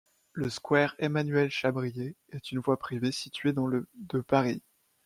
Le 0.33 0.49
square 0.49 0.95
Emmanuel-Chabrier 0.97 2.15
est 2.31 2.51
une 2.51 2.57
voie 2.57 2.77
privée 2.79 3.11
située 3.11 3.53
dans 3.53 3.67
le 3.67 3.85
de 3.97 4.19
Paris. 4.19 4.63